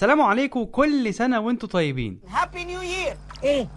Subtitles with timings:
[0.00, 2.20] سلام عليكم كل سنة وأنتم طيبين.
[2.28, 3.68] happy new year إيه؟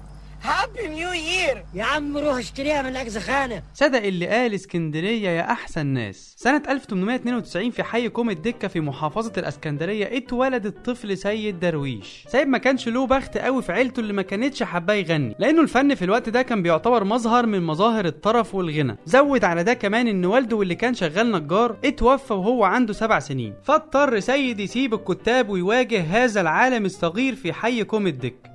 [0.43, 5.85] happy new year يا عم روح اشتريها من اجزخانه صدق اللي قال اسكندرية يا أحسن
[5.85, 6.35] ناس.
[6.37, 12.25] سنة 1892 في حي كوم الدكة في محافظة الإسكندرية اتولد الطفل سيد درويش.
[12.27, 15.35] سيد ما كانش له بخت قوي في عيلته اللي ما كانتش حباه يغني.
[15.39, 18.97] لأنه الفن في الوقت ده كان بيعتبر مظهر من مظاهر الترف والغنى.
[19.05, 23.53] زود على ده كمان إن والده اللي كان شغال نجار اتوفى وهو عنده سبع سنين.
[23.63, 28.52] فاضطر سيد يسيب الكتاب ويواجه هذا العالم الصغير في حي كوم الدكة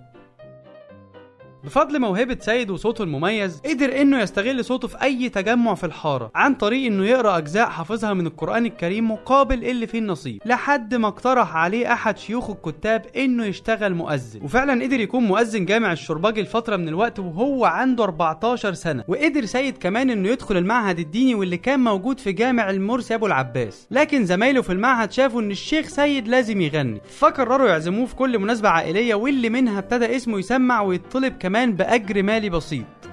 [1.64, 6.54] بفضل موهبة سيد وصوته المميز قدر إنه يستغل صوته في أي تجمع في الحارة عن
[6.54, 11.56] طريق إنه يقرأ أجزاء حافظها من القرآن الكريم مقابل اللي فيه النصيب لحد ما اقترح
[11.56, 14.40] عليه أحد شيوخ الكتاب إنه يشتغل مؤذن.
[14.42, 19.04] وفعلا قدر يكون مؤذن جامع الشرباجي لفترة من الوقت وهو عنده 14 سنة.
[19.08, 23.86] وقدر سيد كمان إنه يدخل المعهد الديني واللي كان موجود في جامع المرسي أبو العباس.
[23.90, 27.00] لكن زمايله في المعهد شافوا إن الشيخ سيد لازم يغني.
[27.18, 32.50] فقرروا يعزموه في كل مناسبة عائلية واللي منها ابتدى اسمه يسمع ويطلب كمان بأجر مالي
[32.50, 33.07] بسيط.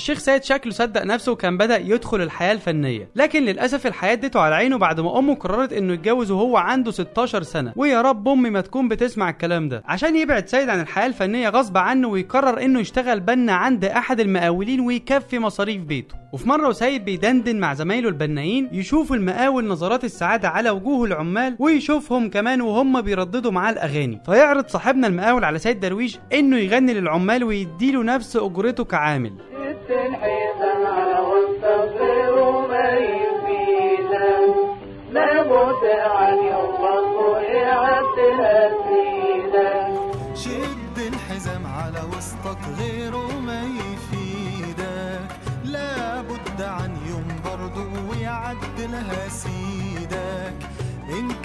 [0.00, 3.08] الشيخ سيد شكله صدق نفسه وكان بدأ يدخل الحياة الفنية.
[3.16, 7.42] لكن للأسف الحياة ادته على عينه بعد ما أمه قررت إنه يتجوز وهو عنده 16
[7.42, 7.72] سنة.
[7.76, 9.82] ويا رب أمي ما تكون بتسمع الكلام ده.
[9.86, 14.80] عشان يبعد سيد عن الحياة الفنية غصب عنه ويقرر إنه يشتغل بنا عند أحد المقاولين
[14.80, 16.14] ويكفي مصاريف بيته.
[16.32, 22.30] وفي مرة وسيد بيدندن مع زمايله البنايين يشوفوا المقاول نظرات السعادة على وجوه العمال ويشوفهم
[22.30, 24.20] كمان وهم بيرددوا معاه الأغاني.
[24.26, 29.59] فيعرض صاحبنا المقاول على سيد درويش إنه يغني للعمال ويديله نفس أجرته كعامل.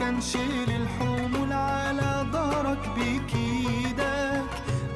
[0.06, 4.46] كان شيل الحمول على ظهرك بكيدك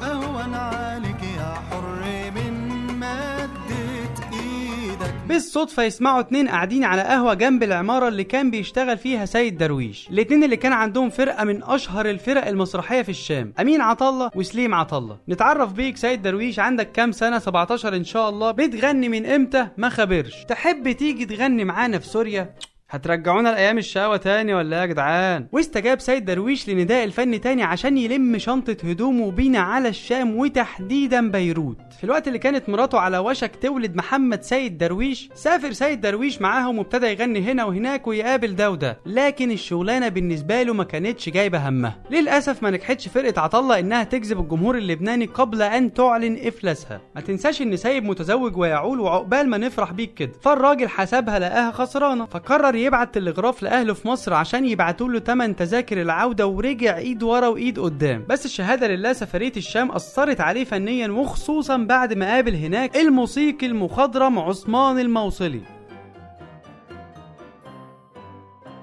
[0.03, 2.53] أهون عليك يا حر من
[2.99, 5.13] مدت إيدك.
[5.27, 10.09] بالصدفة يسمعوا اتنين قاعدين على قهوة جنب العمارة اللي كان بيشتغل فيها سيد درويش.
[10.09, 15.17] الاتنين اللي كان عندهم فرقة من أشهر الفرق المسرحية في الشام أمين عطلة وسليم عطلة
[15.29, 18.51] نتعرف بيك سيد درويش عندك كام سنة؟ 17 إن شاء الله.
[18.51, 20.43] بتغني من إمتى؟ ما خبرش.
[20.47, 22.53] تحب تيجي تغني معانا في سوريا؟
[22.91, 27.97] هترجعونا لأيام الشقاوة تاني ولا إيه يا جدعان؟ واستجاب سيد درويش لنداء الفن تاني عشان
[27.97, 31.77] يلم شنطة هدومه بينا على الشام وتحديدا بيروت.
[31.97, 36.77] في الوقت اللي كانت مراته على وشك تولد محمد سيد درويش سافر سيد درويش معاهم
[36.79, 38.99] وابتدى يغني هنا وهناك ويقابل ده وده.
[39.05, 41.95] لكن الشغلانة بالنسبة له ما كانتش جايبة همها.
[42.11, 47.01] للأسف ما نجحتش فرقة عطلة إنها تجذب الجمهور اللبناني قبل أن تعلن إفلاسها.
[47.15, 50.31] ما تنساش إن سيد متزوج ويعول وعقبال ما نفرح بيك كده.
[50.41, 52.25] فالراجل حسبها لقاها خسرانة.
[52.25, 57.47] فقرر يبعت تلغراف لأهله في مصر عشان يبعتوا له 8 تذاكر العودة ورجع إيد ورا
[57.47, 58.25] وإيد قدام.
[58.29, 64.39] بس الشهادة لله سفرية الشام أثرت عليه فنيا وخصوصا بعد ما قابل هناك الموسيقي المخضرم
[64.39, 65.61] عثمان الموصلي.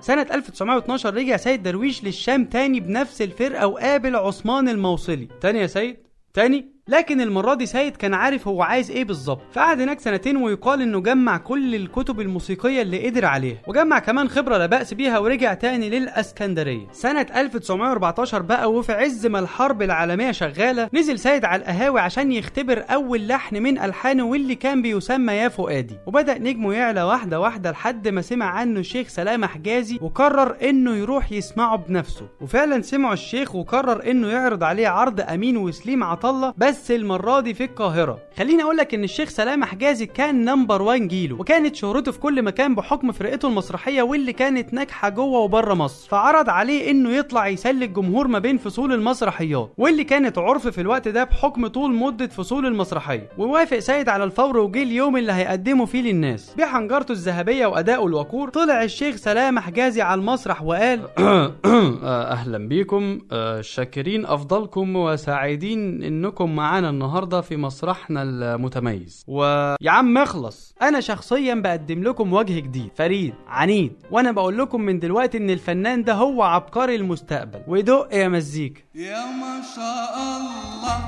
[0.01, 5.29] سنة 1912 رجع سيد درويش للشام تاني بنفس الفرقة وقابل عثمان الموصلي.
[5.41, 5.97] تاني يا سيد؟
[6.35, 9.41] تاني؟ لكن المرة دي سيد كان عارف هو عايز إيه بالظبط.
[9.53, 14.57] فقعد هناك سنتين ويقال إنه جمع كل الكتب الموسيقية اللي قدر عليها وجمع كمان خبرة
[14.57, 16.87] لا بأس بيها ورجع تاني للأسكندرية.
[16.93, 22.85] سنة 1914 بقى وفي عز ما الحرب العالمية شغالة نزل سيد على القهاوي عشان يختبر
[22.91, 25.97] أول لحن من ألحانه واللي كان بيسمى يا فؤادي.
[26.07, 31.33] وبدأ نجمه يعلى واحدة واحدة لحد ما سمع عنه الشيخ سلامة حجازي وقرر إنه يروح
[31.33, 32.29] يسمعه بنفسه.
[32.41, 37.55] وفعلا سمعه الشيخ وقرر إنه يعرض عليه عرض أمين وسليم عطا الله بس المرة دي
[37.55, 38.19] في القاهرة.
[38.39, 41.37] خليني أقول لك إن الشيخ سلامة حجازي كان number 1 جيله.
[41.37, 46.09] وكانت شهرته في كل مكان بحكم فرقته المسرحية واللي كانت ناجحة جوه وبره مصر.
[46.09, 51.09] فعرض عليه إنه يطلع يسلي الجمهور ما بين فصول المسرحيات واللي كانت عرف في الوقت
[51.09, 53.29] ده بحكم طول مدة فصول المسرحية.
[53.39, 56.55] ووافق سيد على الفور وجه اليوم اللي هيقدمه فيه للناس.
[56.59, 61.01] بحنجرته الذهبية وادائه الوقور طلع الشيخ سلامة حجازي على المسرح وقال
[62.05, 69.25] أهلا بيكم آه، شاكرين أفضالكم وسعيدين إنكم معانا النهارده في مسرحنا المتميز.
[69.27, 72.91] ويا عم اخلص أنا شخصيا بقدم لكم وجه جديد.
[72.95, 77.63] فريد عنيد وأنا بقول لكم من دلوقتي إن الفنان ده هو عبقري المستقبل.
[77.69, 78.81] ودق يا مزيكا.
[78.95, 80.99] يا ما شاء الله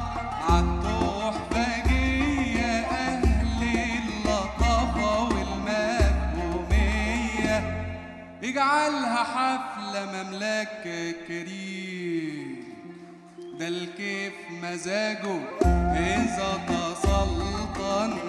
[4.09, 6.79] اللطافة والمفهومية
[8.45, 10.83] اجعلها حفلة مملاك
[11.29, 12.28] كريم
[13.59, 14.33] ده الكيف
[14.63, 15.41] مزاجه
[15.95, 18.28] إذا تسلطن.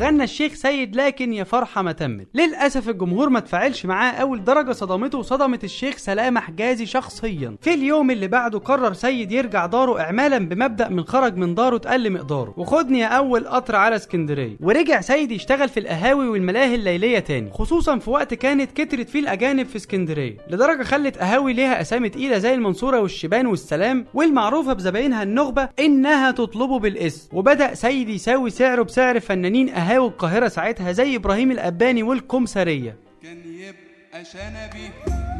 [0.00, 2.26] وغنى الشيخ سيد لكن يا فرحة ما تمت.
[2.34, 7.56] للأسف الجمهور ما تفاعلش معاه أول درجة صدمته وصدمت الشيخ سلامة حجازي شخصيا.
[7.60, 12.12] في اليوم اللي بعده قرر سيد يرجع داره إعمالا بمبدأ من خرج من داره تقل
[12.12, 14.56] مقداره وخدني يا أول قطر على اسكندرية.
[14.60, 17.50] ورجع سيد يشتغل في القهاوي والملاهي الليلية تاني.
[17.52, 20.36] خصوصا في وقت كانت كترت فيه الأجانب في اسكندرية.
[20.50, 26.78] لدرجة خلت قهاوي ليها أسامي تقيلة زي المنصورة والشبان والسلام والمعروفة بزباينها النخبة إنها تطلبه
[26.78, 27.36] بالاسم.
[27.36, 34.24] وبدأ سيد يساوي سعره بسعر فنانين قهاوي القاهرة ساعتها زي إبراهيم الأباني والكمثرية كان يبقى
[34.24, 34.90] شنبي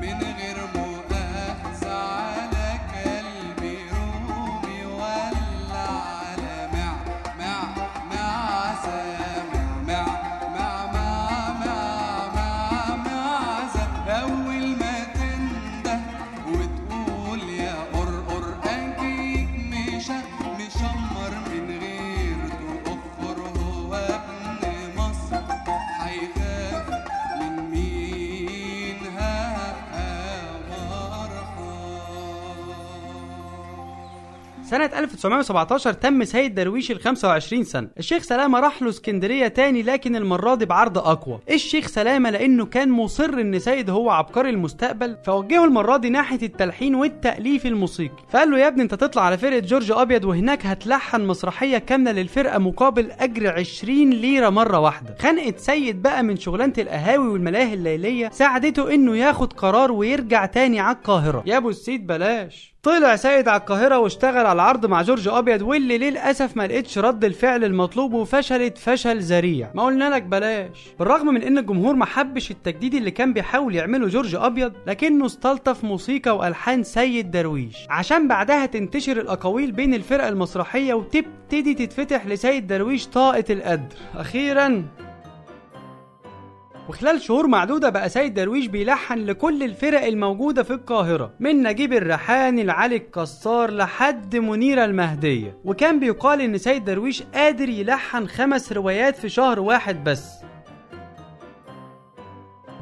[0.01, 1.20] من غير مؤاخذة.
[34.71, 40.17] سنة 1917 تم سيد درويش ال 25 سنة، الشيخ سلامة راح له اسكندرية تاني لكن
[40.17, 45.65] المرة دي بعرض أقوى، الشيخ سلامة لأنه كان مصر إن سيد هو عبقري المستقبل فوجهه
[45.65, 49.93] المرة دي ناحية التلحين والتأليف الموسيقي، فقال له يا ابني أنت تطلع على فرقة جورج
[49.93, 56.23] أبيض وهناك هتلحن مسرحية كاملة للفرقة مقابل أجر 20 ليرة مرة واحدة، خنقة سيد بقى
[56.23, 61.71] من شغلانة القهاوي والملاهي الليلية ساعدته إنه ياخد قرار ويرجع تاني على القاهرة، يا أبو
[61.71, 62.71] السيد بلاش.
[62.83, 67.25] طلع سيد على القاهرة واشتغل على العرض مع جورج أبيض واللي للأسف ما لقيتش رد
[67.25, 69.71] الفعل المطلوب وفشلت فشل ذريع.
[69.75, 70.89] ما قلنا لك بلاش.
[70.99, 75.85] بالرغم من إن الجمهور ما حبش التجديد اللي كان بيحاول يعمله جورج أبيض لكنه استلطف
[75.85, 77.77] موسيقى وألحان سيد درويش.
[77.91, 83.97] عشان بعدها تنتشر الأقاويل بين الفرقة المسرحية وتبتدي تتفتح لسيد درويش طاقة القدر.
[84.17, 84.85] أخيرا
[86.91, 92.65] وخلال شهور معدودة بقى سيد درويش بيلحن لكل الفرق الموجودة في القاهرة من نجيب الريحاني
[92.65, 95.57] لعلي الكسار لحد منيرة المهدية.
[95.65, 100.31] وكان بيقال إن سيد درويش قادر يلحن خمس روايات في شهر واحد بس.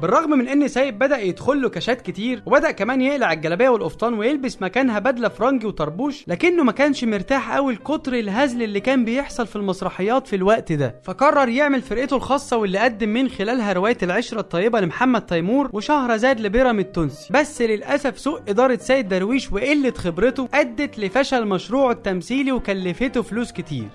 [0.01, 4.61] بالرغم من إن سيد بدأ يدخل له كاشات كتير وبدأ كمان يقلع الجلابية والقفطان ويلبس
[4.61, 9.55] مكانها بدلة فرنجي وطربوش لكنه ما كانش مرتاح قوي لكتر الهزل اللي كان بيحصل في
[9.55, 10.95] المسرحيات في الوقت ده.
[11.03, 16.79] فقرر يعمل فرقته الخاصة واللي قدم من خلالها رواية العشرة الطيبة لمحمد تيمور وشهرزاد لبيرام
[16.79, 17.33] التونسي.
[17.33, 23.87] بس للأسف سوء إدارة سيد درويش وقلة خبرته أدت لفشل مشروعه التمثيلي وكلفته فلوس كتير.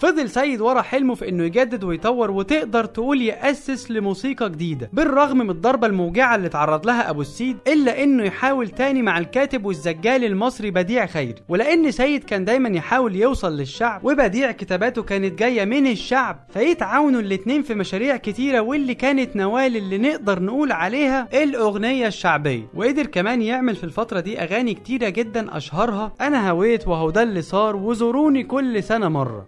[0.00, 5.50] فضل سيد ورا حلمه في إنه يجدد ويطور وتقدر تقول يأسس لموسيقى جديدة بالرغم من
[5.50, 10.70] الضربة الموجعة اللي اتعرض لها أبو السيد إلا إنه يحاول تاني مع الكاتب والزجال المصري
[10.70, 16.44] بديع خيري ولأن سيد كان دايما يحاول يوصل للشعب وبديع كتاباته كانت جاية من الشعب
[16.48, 22.68] فيتعاونوا الاتنين في مشاريع كتيرة واللي كانت نوال اللي نقدر نقول عليها الأغنية الشعبية.
[22.74, 27.42] وقدر كمان يعمل في الفترة دي أغاني كتيرة جدا أشهرها أنا هويت وهو ده اللي
[27.42, 29.46] صار وزوروني كل سنة مرة.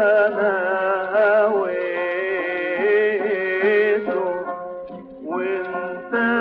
[0.00, 0.54] أنا
[2.70, 4.08] هويت
[5.24, 6.39] وانتهيت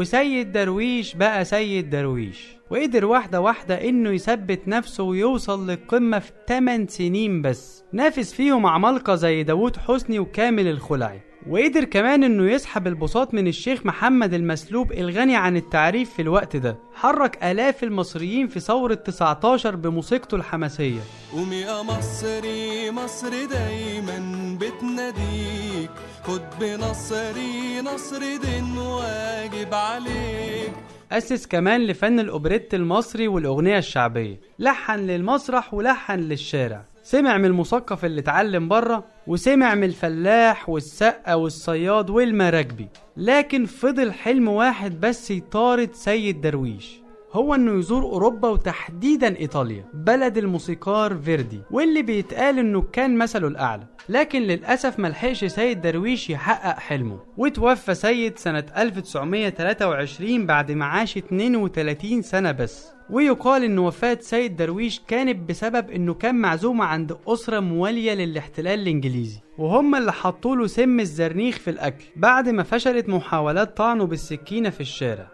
[0.00, 6.86] وسيد درويش بقى سيد درويش وقدر واحدة واحدة إنه يثبت نفسه ويوصل للقمة في 8
[6.86, 13.34] سنين بس نافس فيهم عمالقة زي داوود حسني وكامل الخلعي وقدر كمان إنه يسحب البساط
[13.34, 16.76] من الشيخ محمد المسلوب الغني عن التعريف في الوقت ده.
[16.94, 21.00] حرك آلاف المصريين في ثورة 19 بموسيقته الحماسية.
[21.32, 24.18] قوم يا مصري مصر دايما
[24.60, 25.90] بتناديك.
[26.24, 30.72] خد بنصري نصر دين واجب عليك.
[31.12, 34.40] أسس كمان لفن الأوبريت المصري والأغنية الشعبية.
[34.58, 36.89] لحن للمسرح ولحن للشارع.
[37.10, 42.88] سمع من المثقف اللي اتعلم بره وسمع من الفلاح والسقة والصياد والمراكبي.
[43.16, 47.00] لكن فضل حلم واحد بس يطارد سيد درويش.
[47.32, 53.86] هو إنه يزور أوروبا وتحديدا إيطاليا بلد الموسيقار فيردي واللي بيتقال إنه كان مثله الأعلى.
[54.08, 57.20] لكن للأسف ملحقش سيد درويش يحقق حلمه.
[57.36, 62.99] وتوفى سيد سنة 1923 بعد ما عاش 32 سنة بس.
[63.12, 69.38] ويقال إن وفاة سيد درويش كانت بسبب إنه كان معزوم عند أسرة موالية للاحتلال الإنجليزي
[69.58, 74.80] وهم اللي حطوا له سم الزرنيخ في الأكل بعد ما فشلت محاولات طعنه بالسكينة في
[74.80, 75.26] الشارع.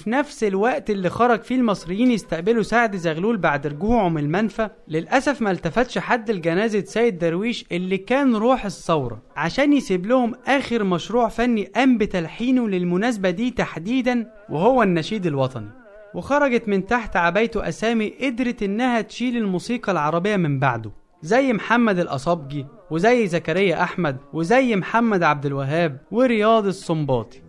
[0.00, 5.42] وفي نفس الوقت اللي خرج فيه المصريين يستقبلوا سعد زغلول بعد رجوعه من المنفى للأسف
[5.42, 11.28] ما التفتش حد لجنازة سيد درويش اللي كان روح الثورة عشان يسيب لهم آخر مشروع
[11.28, 15.68] فني قام بتلحينه للمناسبة دي تحديدا وهو النشيد الوطني.
[16.14, 20.90] وخرجت من تحت عبايته أسامي قدرت إنها تشيل الموسيقى العربية من بعده
[21.22, 27.40] زي محمد الأصابجي وزي زكريا أحمد وزي محمد عبد الوهاب ورياض السنباطي